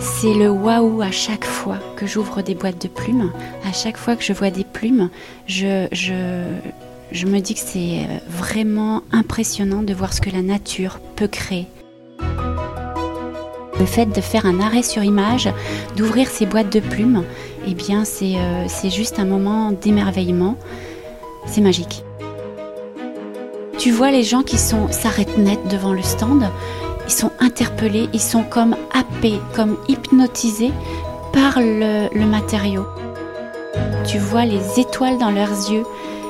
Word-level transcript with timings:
C'est 0.00 0.32
le 0.32 0.48
waouh 0.48 1.02
à 1.02 1.10
chaque 1.10 1.44
fois 1.44 1.76
que 1.96 2.06
j'ouvre 2.06 2.40
des 2.40 2.54
boîtes 2.54 2.80
de 2.80 2.88
plumes, 2.88 3.30
à 3.68 3.72
chaque 3.72 3.98
fois 3.98 4.16
que 4.16 4.24
je 4.24 4.32
vois 4.32 4.50
des 4.50 4.64
plumes, 4.64 5.10
je, 5.46 5.88
me 7.26 7.38
dis 7.38 7.54
que 7.54 7.60
c'est 7.60 8.06
vraiment 8.26 9.02
impressionnant 9.12 9.82
de 9.82 9.92
voir 9.92 10.14
ce 10.14 10.22
que 10.22 10.30
la 10.30 10.40
nature 10.40 11.00
peut 11.16 11.28
créer. 11.28 11.66
Le 13.78 13.86
fait 13.86 14.06
de 14.06 14.20
faire 14.22 14.46
un 14.46 14.60
arrêt 14.60 14.82
sur 14.82 15.04
image, 15.04 15.50
d'ouvrir 15.96 16.28
ces 16.28 16.46
boîtes 16.46 16.72
de 16.72 16.80
plumes, 16.80 17.24
eh 17.66 17.74
bien 17.74 18.06
c'est 18.06 18.36
euh, 18.36 18.90
juste 18.90 19.18
un 19.18 19.26
moment 19.26 19.70
d'émerveillement. 19.70 20.56
C'est 21.44 21.60
magique. 21.60 22.04
Tu 23.76 23.90
vois 23.90 24.10
les 24.10 24.22
gens 24.22 24.42
qui 24.42 24.56
s'arrêtent 24.56 25.38
net 25.38 25.58
devant 25.70 25.92
le 25.92 26.02
stand, 26.02 26.50
ils 27.10 27.12
sont 27.12 27.32
interpellés, 27.40 28.08
ils 28.12 28.20
sont 28.20 28.44
comme 28.44 28.76
happés, 28.94 29.40
comme 29.52 29.76
hypnotisés 29.88 30.70
par 31.32 31.58
le, 31.58 32.24
matériau. 32.24 32.86
Tu 34.06 34.18
vois 34.18 34.44
les 34.44 34.78
étoiles 34.78 35.18
dans 35.18 35.32
leurs 35.32 35.72
yeux, 35.72 35.82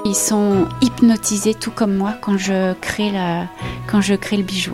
ils 0.06 0.14
sont 0.14 0.66
hypnotisés 0.80 1.52
tout 1.52 1.70
comme 1.70 1.94
moi 1.94 2.14
quand 2.22 2.38
je 2.38 2.72
crée, 2.80 3.10
la, 3.10 3.46
quand 3.88 4.00
je 4.00 4.14
crée 4.14 4.38
le 4.38 4.42
bijou. 4.42 4.72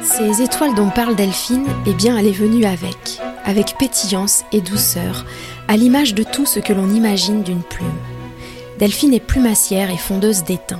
Ces 0.00 0.40
étoiles 0.40 0.76
dont 0.76 0.90
parle 0.90 1.16
Delphine, 1.16 1.66
eh 1.86 1.92
bien 1.92 2.16
elle 2.16 2.28
est 2.28 2.30
venue 2.30 2.66
avec, 2.66 3.20
avec 3.44 3.78
pétillance 3.80 4.44
et 4.52 4.60
douceur, 4.60 5.26
à 5.66 5.76
l'image 5.76 6.14
de 6.14 6.22
tout 6.22 6.46
ce 6.46 6.60
que 6.60 6.72
l'on 6.72 6.88
imagine 6.94 7.42
d'une 7.42 7.64
plume. 7.64 7.88
Delphine 8.78 9.12
est 9.12 9.18
plumassière 9.18 9.90
et 9.90 9.96
fondeuse 9.96 10.44
d'étain. 10.44 10.78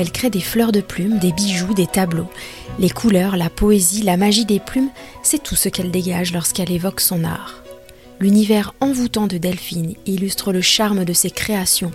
Elle 0.00 0.12
crée 0.12 0.30
des 0.30 0.40
fleurs 0.40 0.72
de 0.72 0.80
plumes, 0.80 1.18
des 1.18 1.30
bijoux, 1.30 1.74
des 1.74 1.86
tableaux. 1.86 2.30
Les 2.78 2.88
couleurs, 2.88 3.36
la 3.36 3.50
poésie, 3.50 4.00
la 4.00 4.16
magie 4.16 4.46
des 4.46 4.58
plumes, 4.58 4.88
c'est 5.22 5.42
tout 5.42 5.56
ce 5.56 5.68
qu'elle 5.68 5.90
dégage 5.90 6.32
lorsqu'elle 6.32 6.72
évoque 6.72 7.02
son 7.02 7.22
art. 7.22 7.62
L'univers 8.18 8.72
envoûtant 8.80 9.26
de 9.26 9.36
Delphine 9.36 9.96
illustre 10.06 10.54
le 10.54 10.62
charme 10.62 11.04
de 11.04 11.12
ses 11.12 11.30
créations, 11.30 11.90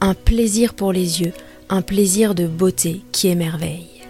un 0.00 0.14
plaisir 0.14 0.74
pour 0.74 0.92
les 0.92 1.22
yeux, 1.22 1.32
un 1.68 1.82
plaisir 1.82 2.36
de 2.36 2.46
beauté 2.46 3.00
qui 3.10 3.26
émerveille. 3.26 4.00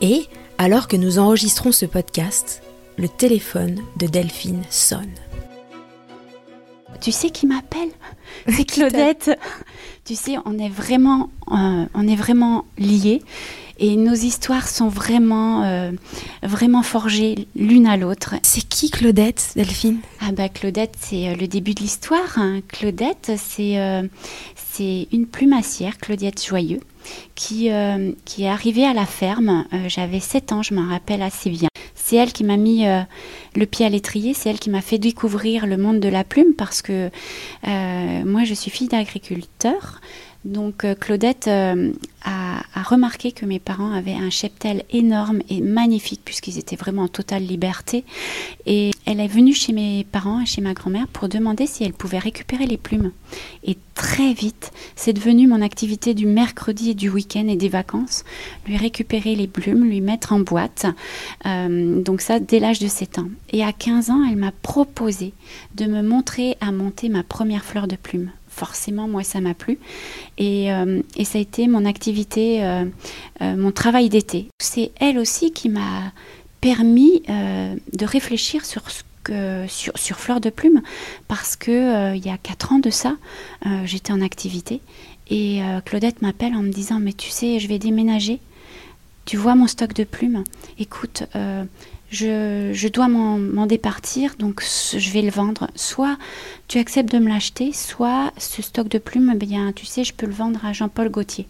Et, 0.00 0.24
alors 0.58 0.88
que 0.88 0.96
nous 0.96 1.20
enregistrons 1.20 1.70
ce 1.70 1.86
podcast, 1.86 2.62
le 2.98 3.08
téléphone 3.08 3.78
de 3.96 4.08
Delphine 4.08 4.64
sonne. 4.70 5.14
Tu 7.00 7.12
sais 7.12 7.30
qui 7.30 7.46
m'appelle 7.46 7.88
C'est 8.48 8.64
Claudette. 8.64 9.30
tu 10.04 10.14
sais, 10.14 10.36
on 10.44 10.58
est 10.58 10.68
vraiment, 10.68 11.30
euh, 11.52 11.86
on 11.94 12.08
est 12.08 12.16
vraiment 12.16 12.64
liés 12.78 13.22
et 13.78 13.96
nos 13.96 14.14
histoires 14.14 14.66
sont 14.68 14.88
vraiment, 14.88 15.62
euh, 15.64 15.92
vraiment 16.42 16.82
forgées 16.82 17.46
l'une 17.54 17.86
à 17.86 17.96
l'autre. 17.96 18.34
C'est 18.42 18.66
qui 18.66 18.90
Claudette, 18.90 19.52
Delphine? 19.54 19.98
Ah 20.20 20.32
bah 20.32 20.48
Claudette, 20.48 20.94
c'est 20.98 21.28
euh, 21.28 21.34
le 21.36 21.46
début 21.46 21.74
de 21.74 21.80
l'histoire. 21.80 22.38
hein. 22.38 22.60
Claudette, 22.68 23.32
c'est 23.36 23.76
c'est 24.56 25.08
une 25.12 25.26
plumassière, 25.26 25.96
Claudette 25.98 26.44
Joyeux, 26.44 26.80
qui, 27.34 27.70
euh, 27.70 28.12
qui 28.24 28.44
est 28.44 28.48
arrivée 28.48 28.84
à 28.86 28.92
la 28.92 29.06
ferme. 29.06 29.64
J'avais 29.88 30.20
7 30.20 30.52
ans, 30.52 30.62
je 30.62 30.74
m'en 30.74 30.88
rappelle 30.88 31.22
assez 31.22 31.48
bien. 31.50 31.68
C'est 32.08 32.14
elle 32.14 32.32
qui 32.32 32.44
m'a 32.44 32.56
mis 32.56 32.86
euh, 32.86 33.00
le 33.56 33.66
pied 33.66 33.84
à 33.84 33.88
l'étrier, 33.88 34.32
c'est 34.32 34.48
elle 34.48 34.60
qui 34.60 34.70
m'a 34.70 34.80
fait 34.80 34.96
découvrir 34.96 35.66
le 35.66 35.76
monde 35.76 35.98
de 35.98 36.08
la 36.08 36.22
plume 36.22 36.54
parce 36.56 36.80
que 36.80 37.10
euh, 37.66 38.24
moi 38.24 38.44
je 38.44 38.54
suis 38.54 38.70
fille 38.70 38.86
d'agriculteur. 38.86 40.00
Donc 40.44 40.84
euh, 40.84 40.94
Claudette 40.94 41.48
a 41.48 41.74
remarqué 42.86 43.32
que 43.32 43.46
mes 43.46 43.58
parents 43.58 43.92
avaient 43.92 44.14
un 44.14 44.30
cheptel 44.30 44.84
énorme 44.90 45.40
et 45.48 45.60
magnifique 45.60 46.22
puisqu'ils 46.24 46.58
étaient 46.58 46.76
vraiment 46.76 47.02
en 47.02 47.08
totale 47.08 47.44
liberté. 47.44 48.04
Et 48.66 48.90
elle 49.04 49.20
est 49.20 49.28
venue 49.28 49.54
chez 49.54 49.72
mes 49.72 50.04
parents 50.04 50.40
et 50.40 50.46
chez 50.46 50.60
ma 50.60 50.74
grand-mère 50.74 51.08
pour 51.08 51.28
demander 51.28 51.66
si 51.66 51.84
elle 51.84 51.92
pouvait 51.92 52.18
récupérer 52.18 52.66
les 52.66 52.76
plumes. 52.76 53.12
Et 53.64 53.76
très 53.94 54.32
vite, 54.32 54.72
c'est 54.94 55.12
devenu 55.12 55.46
mon 55.46 55.62
activité 55.62 56.14
du 56.14 56.26
mercredi 56.26 56.90
et 56.90 56.94
du 56.94 57.08
week-end 57.08 57.46
et 57.48 57.56
des 57.56 57.68
vacances, 57.68 58.24
lui 58.66 58.76
récupérer 58.76 59.34
les 59.34 59.46
plumes, 59.46 59.84
lui 59.84 60.00
mettre 60.00 60.32
en 60.32 60.40
boîte. 60.40 60.86
Euh, 61.46 62.02
donc 62.02 62.20
ça, 62.20 62.40
dès 62.40 62.60
l'âge 62.60 62.78
de 62.78 62.88
7 62.88 63.18
ans. 63.18 63.28
Et 63.52 63.64
à 63.64 63.72
15 63.72 64.10
ans, 64.10 64.24
elle 64.28 64.36
m'a 64.36 64.52
proposé 64.52 65.32
de 65.74 65.86
me 65.86 66.02
montrer 66.02 66.56
à 66.60 66.72
monter 66.72 67.08
ma 67.08 67.22
première 67.22 67.64
fleur 67.64 67.86
de 67.88 67.96
plume. 67.96 68.30
Forcément, 68.56 69.06
moi, 69.06 69.22
ça 69.22 69.42
m'a 69.42 69.52
plu. 69.52 69.78
Et, 70.38 70.72
euh, 70.72 71.02
ça 71.24 71.36
a 71.36 71.40
été 71.42 71.68
mon 71.68 71.84
activité, 71.84 72.64
euh, 72.64 72.86
euh, 73.42 73.54
mon 73.54 73.70
travail 73.70 74.08
d'été. 74.08 74.48
C'est 74.58 74.92
elle 74.98 75.18
aussi 75.18 75.52
qui 75.52 75.68
m'a 75.68 76.10
permis 76.62 77.22
de 77.28 78.06
réfléchir 78.06 78.64
sur 78.64 78.90
ce 78.90 79.02
que, 79.24 79.66
sur, 79.68 79.98
sur 79.98 80.18
Fleur 80.18 80.40
de 80.40 80.48
Plume 80.48 80.80
parce 81.28 81.54
que 81.54 82.16
il 82.16 82.24
y 82.24 82.30
a 82.30 82.38
quatre 82.38 82.72
ans 82.72 82.78
de 82.78 82.90
ça, 82.90 83.16
j'étais 83.84 84.12
en 84.12 84.20
activité 84.20 84.80
et 85.28 85.60
Claudette 85.84 86.22
m'appelle 86.22 86.54
en 86.54 86.62
me 86.62 86.70
disant 86.70 86.98
mais 86.98 87.12
tu 87.12 87.30
sais 87.30 87.60
je 87.60 87.68
vais 87.68 87.78
déménager, 87.78 88.40
tu 89.26 89.36
vois 89.36 89.54
mon 89.54 89.68
stock 89.68 89.92
de 89.92 90.02
plumes, 90.02 90.42
écoute 90.78 91.24
je, 92.10 92.88
dois 92.88 93.08
m'en 93.08 93.66
départir 93.66 94.34
donc 94.38 94.62
je 94.96 95.10
vais 95.10 95.22
le 95.22 95.30
vendre. 95.30 95.68
Soit 95.74 96.16
tu 96.68 96.78
acceptes 96.78 97.12
de 97.12 97.18
me 97.18 97.28
l'acheter, 97.28 97.72
soit 97.72 98.32
ce 98.38 98.62
stock 98.62 98.88
de 98.88 98.98
plumes, 98.98 99.32
eh 99.34 99.38
bien 99.38 99.72
tu 99.72 99.86
sais 99.86 100.04
je 100.04 100.12
peux 100.12 100.26
le 100.26 100.32
vendre 100.32 100.64
à 100.64 100.72
Jean-Paul 100.72 101.08
Gaultier. 101.10 101.46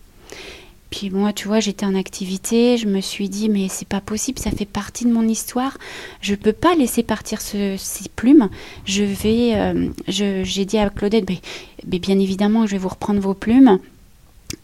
Puis 0.88 1.10
moi, 1.10 1.32
tu 1.32 1.48
vois, 1.48 1.58
j'étais 1.58 1.84
en 1.84 1.96
activité, 1.96 2.78
je 2.78 2.86
me 2.86 3.00
suis 3.00 3.28
dit, 3.28 3.48
mais 3.48 3.66
c'est 3.68 3.88
pas 3.88 4.00
possible, 4.00 4.38
ça 4.38 4.52
fait 4.52 4.64
partie 4.64 5.04
de 5.04 5.10
mon 5.12 5.26
histoire. 5.26 5.76
Je 6.20 6.34
peux 6.36 6.52
pas 6.52 6.76
laisser 6.76 7.02
partir 7.02 7.40
ce- 7.40 7.74
ces 7.76 8.08
plumes. 8.08 8.48
Je 8.84 9.02
vais, 9.02 9.54
euh, 9.56 9.88
j'ai 10.06 10.64
dit 10.64 10.78
à 10.78 10.88
Claudette, 10.88 11.28
mais 11.28 11.98
bien 11.98 12.18
évidemment, 12.20 12.66
je 12.66 12.72
vais 12.72 12.78
vous 12.78 12.88
reprendre 12.88 13.20
vos 13.20 13.34
plumes. 13.34 13.80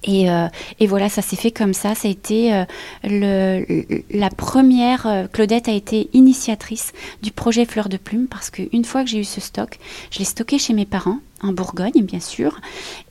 Et, 0.05 0.31
euh, 0.31 0.49
et 0.81 0.87
voilà, 0.87 1.09
ça 1.09 1.23
s'est 1.23 1.37
fait 1.37 1.51
comme 1.51 1.75
ça. 1.75 1.95
Ça 1.95 2.09
a 2.09 2.11
été 2.11 2.55
euh, 2.55 2.65
le, 3.05 3.85
la 4.11 4.31
première. 4.31 5.07
euh, 5.07 5.27
Claudette 5.27 5.69
a 5.69 5.73
été 5.73 6.09
initiatrice 6.13 6.93
du 7.23 7.31
projet 7.31 7.65
Fleur 7.65 7.89
de 7.89 7.97
Plume 7.97 8.27
parce 8.29 8.51
qu'une 8.51 8.85
fois 8.85 9.05
que 9.05 9.11
j'ai 9.11 9.19
eu 9.19 9.25
ce 9.25 9.41
stock, 9.41 9.79
je 10.11 10.19
l'ai 10.19 10.25
stocké 10.25 10.59
chez 10.59 10.73
mes 10.73 10.87
parents, 10.87 11.19
en 11.43 11.53
Bourgogne, 11.53 12.03
bien 12.03 12.21
sûr. 12.21 12.61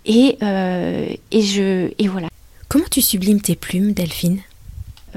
Et, 0.06 0.38
et, 0.42 1.42
je, 1.42 1.92
et 1.98 2.08
voilà. 2.08 2.28
Comment 2.68 2.86
tu 2.90 3.02
sublimes 3.02 3.42
tes 3.42 3.56
plumes, 3.56 3.94
Delphine? 3.94 4.40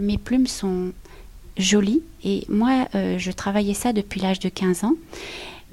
Mes 0.00 0.18
plumes 0.18 0.46
sont 0.48 0.92
jolies 1.56 2.02
et 2.24 2.44
moi, 2.48 2.88
je 2.92 3.30
travaillais 3.30 3.74
ça 3.74 3.92
depuis 3.92 4.20
l'âge 4.20 4.40
de 4.40 4.48
15 4.48 4.84
ans. 4.84 4.94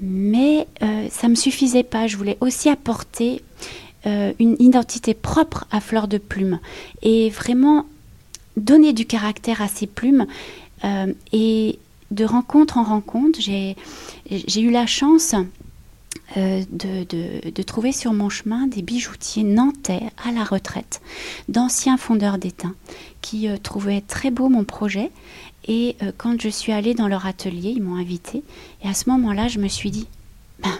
Mais 0.00 0.66
ça 1.10 1.26
ne 1.26 1.30
me 1.30 1.34
suffisait 1.36 1.82
pas. 1.82 2.06
Je 2.06 2.16
voulais 2.16 2.38
aussi 2.40 2.68
apporter 2.68 3.42
euh, 4.04 4.32
une 4.40 4.56
identité 4.58 5.14
propre 5.14 5.64
à 5.70 5.80
Fleur 5.80 6.08
de 6.08 6.18
Plume 6.18 6.58
et 7.02 7.30
vraiment 7.30 7.86
donner 8.56 8.92
du 8.92 9.06
caractère 9.06 9.62
à 9.62 9.68
ces 9.68 9.86
plumes. 9.86 10.26
Euh, 10.84 11.12
et 11.32 11.78
de 12.10 12.24
rencontre 12.24 12.78
en 12.78 12.82
rencontre, 12.82 13.40
j'ai 13.40 13.76
eu 14.28 14.70
la 14.70 14.86
chance 14.86 15.34
euh, 16.36 16.62
de, 16.70 17.62
trouver 17.62 17.92
sur 17.92 18.12
mon 18.12 18.28
chemin 18.28 18.66
des 18.66 18.82
bijoutiers 18.82 19.44
nantais 19.44 20.02
à 20.26 20.32
la 20.32 20.42
retraite, 20.42 21.00
d'anciens 21.48 21.96
fondeurs 21.96 22.38
d'étain, 22.38 22.74
qui 23.22 23.48
trouvaient 23.62 24.02
très 24.02 24.30
beau 24.30 24.48
mon 24.48 24.64
projet. 24.64 25.10
Et 25.68 25.96
quand 26.18 26.38
je 26.42 26.48
suis 26.48 26.72
allée 26.72 26.94
dans 26.94 27.06
leur 27.06 27.24
atelier, 27.24 27.70
ils 27.70 27.82
m'ont 27.82 27.96
invitée. 27.96 28.42
Et 28.82 28.88
à 28.88 28.94
ce 28.94 29.08
moment-là, 29.10 29.46
je 29.46 29.60
me 29.60 29.68
suis 29.68 29.92
dit, 29.92 30.08
ben, 30.58 30.76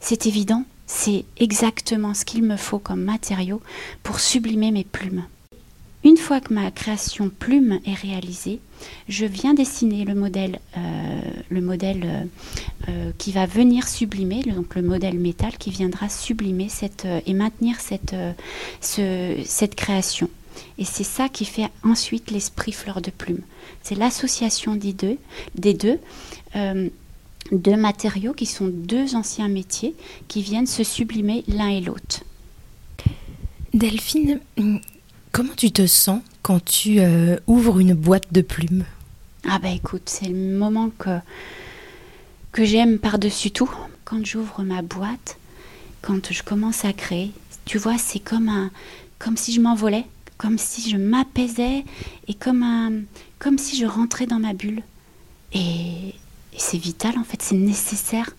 c'est 0.00 0.26
évident, 0.26 0.64
c'est 0.86 1.24
exactement 1.38 2.14
ce 2.14 2.24
qu'il 2.24 2.42
me 2.42 2.56
faut 2.56 2.78
comme 2.78 3.02
matériau 3.02 3.60
pour 4.02 4.20
sublimer 4.20 4.70
mes 4.70 4.84
plumes. 4.84 5.24
Une 6.04 6.16
fois 6.16 6.40
que 6.40 6.54
ma 6.54 6.70
création 6.70 7.30
plume 7.30 7.80
est 7.84 7.94
réalisée, 7.94 8.60
je 9.08 9.26
viens 9.26 9.54
dessiner 9.54 10.04
le 10.04 10.14
modèle, 10.14 10.60
euh, 10.76 11.20
le 11.48 11.60
modèle 11.60 12.02
euh, 12.04 12.24
euh, 12.88 13.10
qui 13.18 13.32
va 13.32 13.46
venir 13.46 13.88
sublimer, 13.88 14.42
donc 14.42 14.76
le 14.76 14.82
modèle 14.82 15.18
métal 15.18 15.56
qui 15.58 15.70
viendra 15.70 16.08
sublimer 16.08 16.68
cette, 16.68 17.08
et 17.26 17.34
maintenir 17.34 17.80
cette, 17.80 18.14
ce- 18.80 19.42
cette 19.44 19.74
création. 19.74 20.30
Et 20.78 20.84
c'est 20.84 21.02
ça 21.04 21.28
qui 21.28 21.44
fait 21.44 21.68
ensuite 21.82 22.30
l'esprit 22.30 22.72
fleur 22.72 23.00
de 23.00 23.10
plume. 23.10 23.40
C'est 23.82 23.96
l'association 23.96 24.76
des 24.76 24.92
deux, 24.92 25.18
des 25.56 25.74
deux, 25.74 25.98
deux 27.52 27.76
matériaux 27.76 28.32
qui 28.32 28.46
sont 28.46 28.68
deux 28.68 29.14
anciens 29.14 29.48
métiers 29.48 29.94
qui 30.28 30.42
viennent 30.42 30.66
se 30.66 30.84
sublimer 30.84 31.44
l'un 31.48 31.68
et 31.68 31.80
l'autre. 31.80 32.20
Delphine, 33.74 34.40
hum, 34.58 34.80
comment 35.32 35.54
tu 35.56 35.70
te 35.70 35.86
sens 35.86 36.20
quand 36.42 36.64
tu 36.64 37.00
euh, 37.00 37.36
ouvres 37.46 37.80
une 37.80 37.94
boîte 37.94 38.32
de 38.32 38.40
plumes? 38.40 38.84
Ah 39.48 39.58
bah 39.58 39.70
écoute, 39.70 40.02
c'est 40.06 40.28
le 40.28 40.56
moment 40.56 40.90
que, 40.98 41.18
que 42.52 42.64
j'aime 42.64 42.98
par-dessus 42.98 43.50
tout. 43.50 43.70
Quand 44.04 44.24
j'ouvre 44.24 44.62
ma 44.62 44.82
boîte, 44.82 45.38
quand 46.02 46.32
je 46.32 46.42
commence 46.42 46.84
à 46.84 46.92
créer, 46.92 47.32
tu 47.64 47.78
vois, 47.78 47.98
c'est 47.98 48.20
comme 48.20 48.48
un, 48.48 48.70
comme 49.18 49.36
si 49.36 49.52
je 49.52 49.60
m'envolais, 49.60 50.06
comme 50.38 50.58
si 50.58 50.88
je 50.90 50.96
m'apaisais 50.96 51.84
et 52.28 52.34
comme 52.34 52.62
un, 52.62 52.92
comme 53.38 53.58
si 53.58 53.76
je 53.76 53.86
rentrais 53.86 54.26
dans 54.26 54.38
ma 54.38 54.52
bulle. 54.52 54.82
Et, 55.52 56.14
c'est 56.58 56.78
vital, 56.78 57.18
en 57.18 57.24
fait, 57.24 57.42
c'est 57.42 57.56
nécessaire 57.56 58.30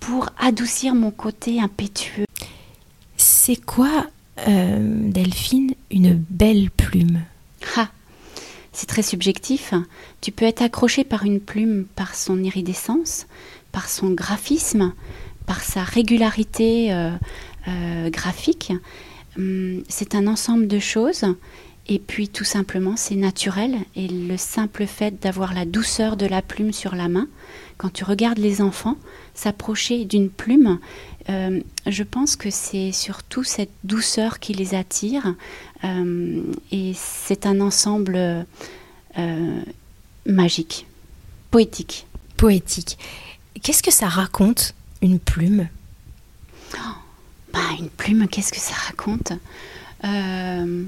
pour 0.00 0.28
adoucir 0.38 0.94
mon 0.94 1.10
côté 1.10 1.60
impétueux. 1.60 2.26
C'est 3.16 3.56
quoi, 3.56 4.06
euh, 4.48 5.10
Delphine, 5.10 5.74
une 5.90 6.14
belle 6.30 6.70
plume? 6.70 7.20
Ah, 7.76 7.88
C'est 8.72 8.86
très 8.86 9.02
subjectif. 9.02 9.72
Tu 10.20 10.32
peux 10.32 10.44
être 10.44 10.62
accroché 10.62 11.04
par 11.04 11.24
une 11.24 11.40
plume 11.40 11.86
par 11.94 12.14
son 12.14 12.42
iridescence, 12.42 13.26
par 13.72 13.88
son 13.88 14.10
graphisme, 14.10 14.92
par 15.46 15.62
sa 15.62 15.84
régularité 15.84 16.92
euh, 16.92 17.10
euh, 17.68 18.10
graphique. 18.10 18.72
Hum, 19.38 19.82
c'est 19.88 20.14
un 20.14 20.26
ensemble 20.26 20.66
de 20.66 20.78
choses. 20.78 21.24
Et 21.86 21.98
puis 21.98 22.28
tout 22.28 22.44
simplement, 22.44 22.96
c'est 22.96 23.14
naturel. 23.14 23.76
Et 23.94 24.08
le 24.08 24.36
simple 24.36 24.86
fait 24.86 25.20
d'avoir 25.20 25.52
la 25.52 25.64
douceur 25.64 26.16
de 26.16 26.26
la 26.26 26.40
plume 26.42 26.72
sur 26.72 26.94
la 26.94 27.08
main, 27.08 27.28
quand 27.76 27.92
tu 27.92 28.04
regardes 28.04 28.38
les 28.38 28.62
enfants 28.62 28.96
s'approcher 29.34 30.04
d'une 30.04 30.30
plume, 30.30 30.78
euh, 31.28 31.60
je 31.86 32.02
pense 32.02 32.36
que 32.36 32.50
c'est 32.50 32.92
surtout 32.92 33.44
cette 33.44 33.72
douceur 33.82 34.38
qui 34.38 34.54
les 34.54 34.74
attire. 34.74 35.34
et 36.72 36.92
c'est 36.94 37.44
un 37.44 37.60
ensemble 37.60 38.46
magique, 40.26 40.86
poétique. 41.50 42.06
Poétique. 42.36 42.98
Qu'est-ce 43.62 43.82
que 43.82 43.92
ça 43.92 44.08
raconte, 44.08 44.74
une 45.02 45.18
plume? 45.18 45.68
Bah, 47.52 47.60
Une 47.78 47.88
plume, 47.88 48.26
qu'est-ce 48.28 48.52
que 48.52 48.58
ça 48.58 48.74
raconte? 48.74 49.32
Euh, 50.04 50.84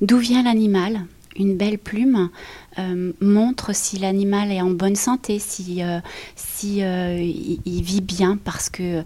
D'où 0.00 0.18
vient 0.18 0.42
l'animal? 0.42 1.00
Une 1.36 1.56
belle 1.56 1.78
plume 1.78 2.30
euh, 2.78 3.12
montre 3.20 3.74
si 3.74 3.98
l'animal 3.98 4.52
est 4.52 4.60
en 4.60 4.70
bonne 4.70 4.94
santé, 4.94 5.38
si, 5.40 5.82
euh, 5.82 5.98
si 6.36 6.78
il, 6.78 7.82
vit 7.82 8.00
bien, 8.00 8.38
parce 8.44 8.70
que 8.70 9.02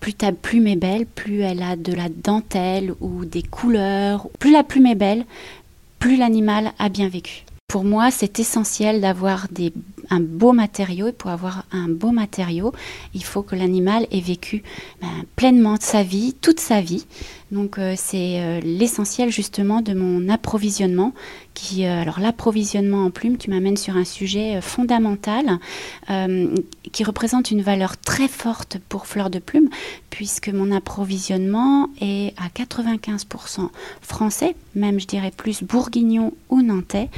plus 0.00 0.12
ta 0.12 0.32
plume 0.32 0.66
est 0.66 0.76
belle, 0.76 1.06
plus 1.06 1.40
elle 1.40 1.62
a 1.62 1.76
de 1.76 1.94
la 1.94 2.08
dentelle 2.10 2.92
ou 3.00 3.24
des 3.24 3.42
couleurs. 3.42 4.28
Plus 4.38 4.52
la 4.52 4.64
plume 4.64 4.86
est 4.86 4.94
belle, 4.94 5.24
plus 5.98 6.16
l'animal 6.16 6.72
a 6.78 6.88
bien 6.90 7.08
vécu. 7.08 7.44
Pour 7.68 7.84
moi, 7.84 8.10
c'est 8.10 8.38
essentiel 8.38 9.00
d'avoir 9.00 9.48
un 10.10 10.20
beau 10.20 10.52
matériau. 10.52 11.08
Et 11.08 11.12
pour 11.12 11.30
avoir 11.30 11.64
un 11.72 11.88
beau 11.88 12.10
matériau, 12.10 12.72
il 13.14 13.24
faut 13.24 13.42
que 13.42 13.56
l'animal 13.56 14.06
ait 14.10 14.20
vécu 14.20 14.62
ben, 15.00 15.08
pleinement 15.36 15.76
sa 15.80 16.02
vie, 16.02 16.34
toute 16.40 16.60
sa 16.60 16.80
vie. 16.80 17.06
Donc 17.52 17.78
euh, 17.78 17.94
c'est 17.96 18.40
euh, 18.40 18.60
l'essentiel 18.60 19.30
justement 19.30 19.80
de 19.80 19.94
mon 19.94 20.28
approvisionnement. 20.28 21.12
Euh, 21.80 22.02
alors 22.02 22.20
l'approvisionnement 22.20 23.04
en 23.04 23.10
plumes, 23.10 23.38
tu 23.38 23.50
m'amènes 23.50 23.76
sur 23.76 23.96
un 23.96 24.04
sujet 24.04 24.60
fondamental 24.60 25.58
qui 26.92 27.04
représente 27.04 27.50
une 27.50 27.62
valeur 27.62 27.96
très 27.96 28.28
forte 28.28 28.78
pour 28.88 29.06
Fleur 29.06 29.30
de 29.30 29.38
Plume, 29.38 29.68
puisque 30.10 30.48
mon 30.48 30.72
approvisionnement 30.72 31.88
est 32.00 32.34
à 32.38 32.48
95% 32.48 33.70
français, 34.00 34.54
même 34.74 35.00
je 35.00 35.06
dirais 35.06 35.32
plus 35.36 35.62
bourguignon 35.62 36.32
ou 36.48 36.62
nantais, 36.62 37.08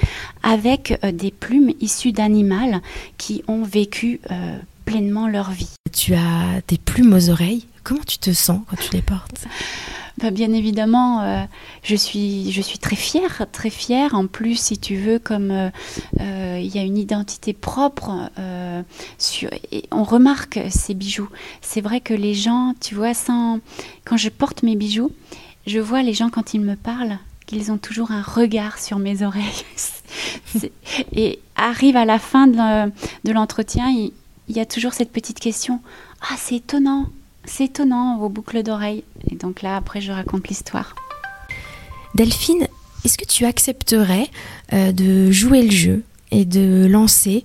avec 0.43 0.99
des 1.12 1.31
plumes 1.31 1.73
issues 1.81 2.12
d'animaux 2.12 2.81
qui 3.19 3.43
ont 3.46 3.62
vécu 3.62 4.20
pleinement 4.85 5.29
leur 5.29 5.50
vie. 5.50 5.70
Tu 5.93 6.14
as 6.14 6.62
des 6.67 6.79
plumes 6.79 7.12
aux 7.12 7.31
oreilles. 7.31 7.67
Comment 7.85 8.05
tu 8.06 8.19
te 8.19 8.32
sens 8.32 8.61
quand 8.69 8.76
tu 8.76 8.93
les 8.93 9.02
portes? 9.02 9.46
Bah, 10.18 10.30
bien 10.30 10.52
évidemment, 10.52 11.22
euh, 11.22 11.44
je, 11.82 11.94
suis, 11.94 12.50
je 12.50 12.60
suis 12.60 12.78
très 12.78 12.96
fière, 12.96 13.46
très 13.52 13.70
fière. 13.70 14.14
En 14.14 14.26
plus, 14.26 14.56
si 14.56 14.78
tu 14.78 14.96
veux, 14.96 15.18
comme 15.18 15.50
euh, 15.50 15.70
euh, 16.20 16.60
il 16.60 16.74
y 16.74 16.78
a 16.78 16.82
une 16.82 16.98
identité 16.98 17.52
propre, 17.52 18.30
sur, 19.18 19.50
et 19.70 19.84
on 19.92 20.02
remarque 20.02 20.60
ces 20.70 20.94
bijoux. 20.94 21.28
C'est 21.60 21.80
vrai 21.80 22.00
que 22.00 22.14
les 22.14 22.34
gens, 22.34 22.74
tu 22.80 22.94
vois, 22.94 23.12
quand 24.04 24.16
je 24.16 24.28
porte 24.28 24.62
mes 24.62 24.76
bijoux, 24.76 25.12
je 25.66 25.78
vois 25.78 26.02
les 26.02 26.14
gens 26.14 26.30
quand 26.30 26.54
ils 26.54 26.60
me 26.60 26.74
parlent 26.74 27.18
qu'ils 27.46 27.70
ont 27.70 27.78
toujours 27.78 28.10
un 28.10 28.22
regard 28.22 28.78
sur 28.78 28.98
mes 28.98 29.22
oreilles. 29.22 29.64
et 31.12 31.38
arrive 31.56 31.96
à 31.96 32.04
la 32.04 32.18
fin 32.18 32.46
de 32.46 33.32
l'entretien, 33.32 33.88
il 33.90 34.56
y 34.56 34.60
a 34.60 34.66
toujours 34.66 34.94
cette 34.94 35.12
petite 35.12 35.38
question. 35.38 35.80
Ah, 36.22 36.34
c'est 36.36 36.56
étonnant, 36.56 37.06
c'est 37.44 37.64
étonnant, 37.64 38.19
vos 38.19 38.29
boucles 38.29 38.62
d'oreilles. 38.62 39.05
Et 39.31 39.37
donc 39.37 39.62
là, 39.62 39.76
après, 39.76 40.00
je 40.00 40.12
raconte 40.12 40.49
l'histoire. 40.49 40.94
Delphine, 42.14 42.67
est-ce 43.05 43.17
que 43.19 43.25
tu 43.25 43.44
accepterais 43.44 44.29
euh, 44.73 44.93
de 44.93 45.31
jouer 45.31 45.62
le 45.62 45.70
jeu 45.70 46.05
et 46.31 46.44
de 46.44 46.87
lancer 46.87 47.44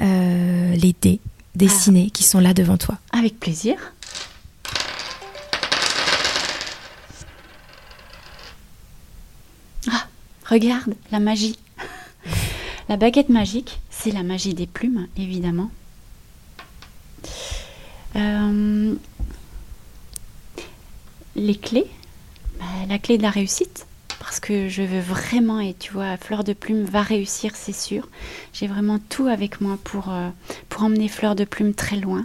euh, 0.00 0.74
les 0.74 0.94
dés 1.00 1.20
dessinés 1.54 2.06
ah. 2.08 2.12
qui 2.12 2.24
sont 2.24 2.40
là 2.40 2.54
devant 2.54 2.76
toi? 2.76 2.98
Avec 3.12 3.38
plaisir. 3.38 3.76
Ah, 9.90 10.06
regarde, 10.46 10.94
la 11.10 11.20
magie. 11.20 11.58
La 12.88 12.96
baguette 12.96 13.28
magique, 13.28 13.80
c'est 13.90 14.12
la 14.12 14.22
magie 14.22 14.54
des 14.54 14.66
plumes, 14.66 15.08
évidemment. 15.16 15.70
Euh, 18.16 18.94
les 21.38 21.56
clés, 21.56 21.86
bah, 22.58 22.66
la 22.88 22.98
clé 22.98 23.16
de 23.16 23.22
la 23.22 23.30
réussite, 23.30 23.86
parce 24.18 24.40
que 24.40 24.68
je 24.68 24.82
veux 24.82 25.00
vraiment, 25.00 25.60
et 25.60 25.74
tu 25.74 25.92
vois, 25.92 26.16
Fleur 26.16 26.44
de 26.44 26.52
Plume 26.52 26.84
va 26.84 27.02
réussir, 27.02 27.52
c'est 27.54 27.72
sûr. 27.72 28.08
J'ai 28.52 28.66
vraiment 28.66 28.98
tout 29.08 29.26
avec 29.28 29.60
moi 29.60 29.78
pour, 29.84 30.10
euh, 30.10 30.28
emmener 30.80 31.08
Fleur 31.08 31.34
de 31.34 31.44
Plume 31.44 31.74
très 31.74 31.96
loin. 31.96 32.24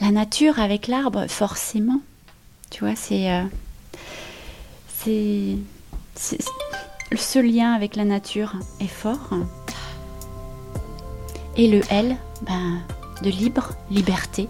La 0.00 0.10
nature 0.10 0.58
avec 0.58 0.88
l'arbre, 0.88 1.26
forcément. 1.28 2.00
Tu 2.70 2.80
vois, 2.84 2.96
c'est. 2.96 3.30
Euh, 3.30 3.44
c'est. 4.98 5.56
Ce 7.14 7.38
lien 7.38 7.74
avec 7.74 7.96
la 7.96 8.04
nature 8.04 8.54
est 8.80 8.86
fort. 8.86 9.30
Et 11.58 11.68
le 11.68 11.82
L, 11.90 12.16
ben, 12.42 12.80
de 13.22 13.28
libre, 13.28 13.72
liberté. 13.90 14.48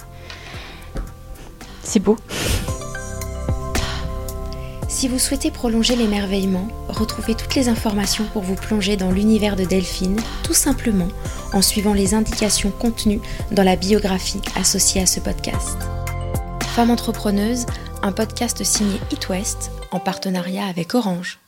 C'est 1.82 2.00
beau. 2.00 2.16
Si 5.02 5.08
vous 5.08 5.18
souhaitez 5.18 5.50
prolonger 5.50 5.96
l'émerveillement, 5.96 6.68
retrouvez 6.86 7.34
toutes 7.34 7.56
les 7.56 7.68
informations 7.68 8.24
pour 8.32 8.42
vous 8.42 8.54
plonger 8.54 8.96
dans 8.96 9.10
l'univers 9.10 9.56
de 9.56 9.64
Delphine, 9.64 10.20
tout 10.44 10.54
simplement 10.54 11.08
en 11.52 11.60
suivant 11.60 11.92
les 11.92 12.14
indications 12.14 12.70
contenues 12.70 13.20
dans 13.50 13.64
la 13.64 13.74
biographie 13.74 14.40
associée 14.54 15.02
à 15.02 15.06
ce 15.06 15.18
podcast. 15.18 15.76
Femme 16.76 16.92
entrepreneuse, 16.92 17.66
un 18.04 18.12
podcast 18.12 18.62
signé 18.62 19.00
It 19.10 19.28
West 19.28 19.72
en 19.90 19.98
partenariat 19.98 20.66
avec 20.66 20.94
Orange. 20.94 21.41